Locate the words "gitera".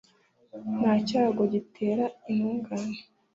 1.53-2.05